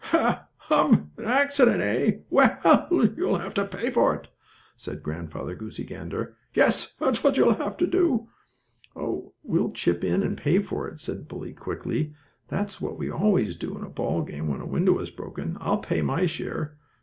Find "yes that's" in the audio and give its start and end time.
6.55-7.23